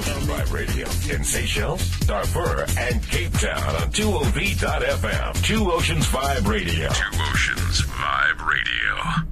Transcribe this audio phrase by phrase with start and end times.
[0.00, 5.42] Vibe Radio in Seychelles, Darfur, and Cape Town on 2OV.FM.
[5.44, 6.88] Two Oceans Vibe Radio.
[6.88, 9.31] Two Oceans Vibe Radio.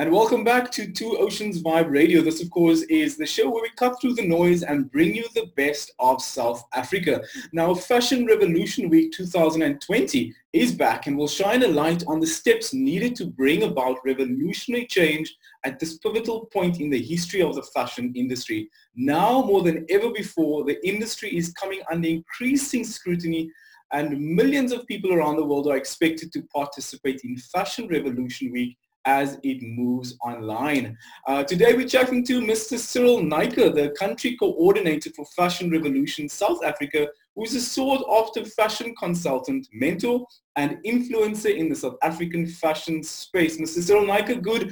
[0.00, 2.22] And welcome back to Two Oceans Vibe Radio.
[2.22, 5.26] This, of course, is the show where we cut through the noise and bring you
[5.34, 7.20] the best of South Africa.
[7.52, 12.72] Now, Fashion Revolution Week 2020 is back and will shine a light on the steps
[12.72, 17.62] needed to bring about revolutionary change at this pivotal point in the history of the
[17.62, 18.70] fashion industry.
[18.96, 23.50] Now, more than ever before, the industry is coming under increasing scrutiny
[23.92, 28.78] and millions of people around the world are expected to participate in Fashion Revolution Week
[29.04, 30.96] as it moves online.
[31.26, 32.78] Uh, today we're chatting to Mr.
[32.78, 38.94] Cyril Naicker, the country coordinator for Fashion Revolution South Africa, who is a sought-after fashion
[38.96, 43.58] consultant, mentor, and influencer in the South African fashion space.
[43.58, 43.82] Mr.
[43.82, 44.70] Cyril Naicker, good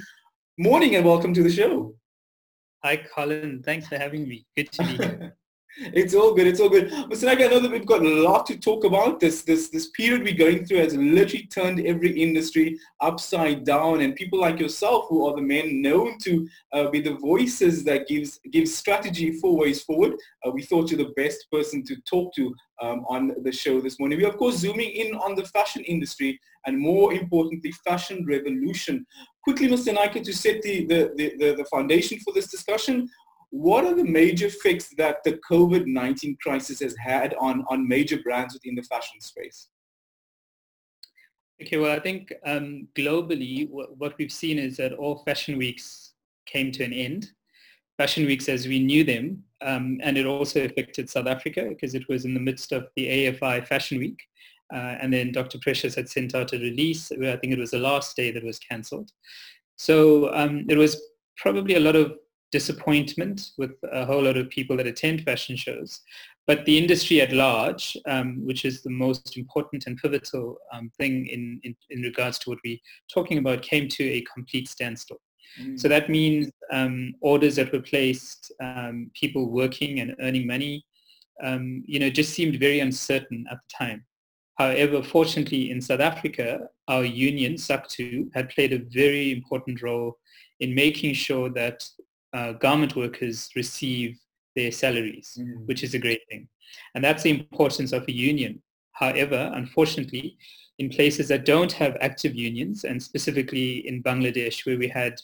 [0.57, 1.95] morning and welcome to the show.
[2.83, 3.61] Hi, Colin.
[3.63, 4.45] Thanks for having me.
[4.55, 5.35] Good to be here.
[5.77, 6.47] It's all good.
[6.47, 6.89] It's all good.
[6.89, 7.25] Mr.
[7.25, 9.19] Naga, I know that we've got a lot to talk about.
[9.19, 14.15] This this this period we're going through has literally turned every industry upside down, and
[14.15, 18.39] people like yourself, who are the men known to uh, be the voices that gives
[18.51, 20.13] gives strategy for ways forward,
[20.45, 23.99] uh, we thought you're the best person to talk to um, on the show this
[23.99, 24.19] morning.
[24.19, 29.05] We're of course zooming in on the fashion industry and more importantly, fashion revolution.
[29.43, 29.95] Quickly, Mr.
[29.95, 33.09] Naicker, to set the, the, the, the foundation for this discussion,
[33.51, 38.53] what are the major effects that the COVID-19 crisis has had on, on major brands
[38.53, 39.69] within the fashion space?
[41.61, 46.13] Okay, well, I think um, globally, what we've seen is that all fashion weeks
[46.45, 47.31] came to an end.
[47.97, 52.07] Fashion weeks as we knew them, um, and it also affected South Africa because it
[52.07, 54.21] was in the midst of the AFI Fashion Week.
[54.73, 55.57] Uh, and then Dr.
[55.59, 57.11] Precious had sent out a release.
[57.17, 59.11] where I think it was the last day that was cancelled.
[59.75, 61.01] So um, it was
[61.35, 62.13] probably a lot of
[62.51, 66.01] disappointment with a whole lot of people that attend fashion shows.
[66.47, 71.27] But the industry at large, um, which is the most important and pivotal um, thing
[71.27, 72.79] in, in, in, regards to what we're
[73.13, 75.21] talking about, came to a complete standstill.
[75.61, 75.79] Mm.
[75.79, 80.83] So that means um, orders that were placed, um, people working and earning money,
[81.43, 84.05] um, you know, just seemed very uncertain at the time.
[84.57, 90.17] However, fortunately in South Africa, our union, SACTWU, had played a very important role
[90.59, 91.83] in making sure that
[92.33, 94.19] uh, garment workers receive
[94.55, 95.65] their salaries, mm.
[95.65, 96.47] which is a great thing.
[96.95, 98.61] And that's the importance of a union.
[98.93, 100.37] However, unfortunately,
[100.77, 105.15] in places that don't have active unions, and specifically in Bangladesh, where we had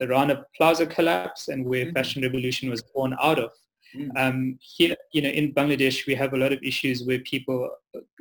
[0.00, 1.94] the Rana Plaza collapse and where mm.
[1.94, 3.50] Fashion Revolution was born out of,
[3.96, 4.10] mm.
[4.16, 7.70] um, here, you know, in Bangladesh, we have a lot of issues where people,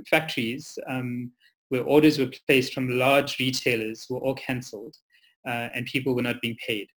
[0.07, 1.31] factories, um,
[1.69, 4.95] where orders were placed from large retailers were all cancelled
[5.47, 6.87] uh, and people were not being paid.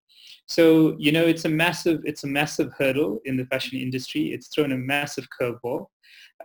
[0.47, 4.33] So, you know, it's a massive, it's a massive hurdle in the fashion industry.
[4.33, 5.87] It's thrown a massive curveball.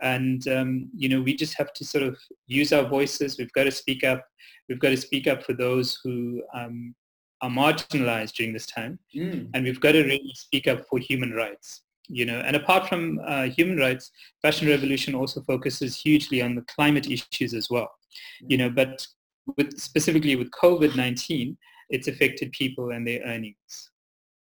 [0.02, 3.38] And, um, you know, we just have to sort of use our voices.
[3.38, 4.24] We've got to speak up.
[4.68, 6.94] We've got to speak up for those who um,
[7.42, 8.98] are marginalized during this time.
[9.14, 9.50] Mm.
[9.52, 11.82] And we've got to really speak up for human rights.
[12.12, 14.10] You know, and apart from uh, human rights,
[14.42, 17.88] Fashion Revolution also focuses hugely on the climate issues as well.
[18.48, 19.06] You know, but
[19.56, 21.56] with specifically with COVID-19,
[21.90, 23.90] it's affected people and their earnings.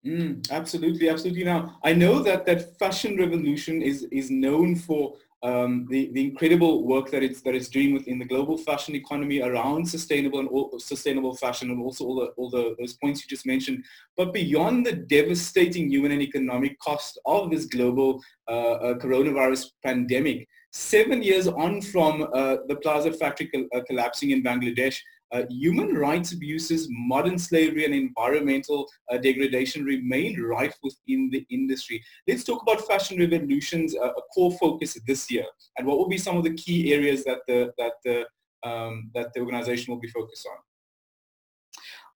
[0.06, 1.44] Mm, absolutely, absolutely.
[1.44, 6.86] Now, I know that that Fashion Revolution is is known for um, the the incredible
[6.86, 10.78] work that it's that it's doing within the global fashion economy around sustainable and all,
[10.78, 13.84] sustainable fashion, and also all the all the those points you just mentioned.
[14.16, 20.48] But beyond the devastating human and economic cost of this global uh, uh, coronavirus pandemic,
[20.72, 24.98] seven years on from uh, the Plaza factory uh, collapsing in Bangladesh,
[25.32, 32.02] uh, human rights abuses, modern slavery, and environmental uh, degradation remain rife within the industry.
[32.26, 35.44] Let's talk about Fashion Revolution's uh, core focus this year,
[35.76, 38.26] and what will be some of the key areas that the that the
[38.68, 40.58] um, that the organization will be focused on.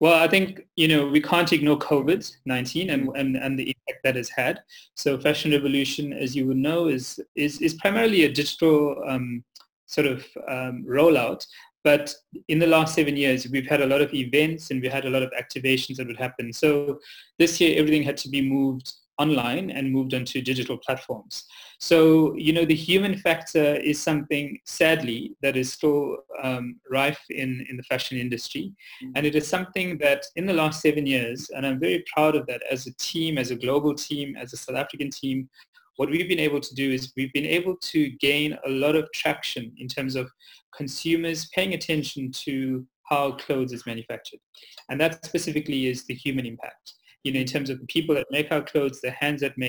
[0.00, 4.16] Well, I think you know we can't ignore COVID-19 and, and, and the impact that
[4.16, 4.60] has had.
[4.96, 9.44] So, Fashion Revolution, as you would know, is is, is primarily a digital um,
[9.86, 11.46] sort of um, rollout
[11.84, 12.14] but
[12.48, 15.10] in the last seven years, we've had a lot of events and we had a
[15.10, 16.52] lot of activations that would happen.
[16.52, 17.00] So
[17.38, 21.44] this year, everything had to be moved online and moved onto digital platforms.
[21.78, 27.66] So, you know, the human factor is something, sadly, that is still um, rife in,
[27.68, 28.72] in the fashion industry.
[29.02, 29.12] Mm-hmm.
[29.16, 32.46] And it is something that in the last seven years, and I'm very proud of
[32.46, 35.48] that as a team, as a global team, as a South African team,
[35.96, 39.08] what we've been able to do is we've been able to gain a lot of
[39.12, 40.30] traction in terms of
[40.74, 44.40] consumers paying attention to how clothes is manufactured.
[44.88, 46.94] And that specifically is the human impact.
[47.24, 49.60] You know, in terms of the people that make our clothes, the hands that make